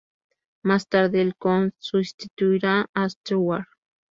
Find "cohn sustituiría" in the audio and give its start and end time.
1.35-2.89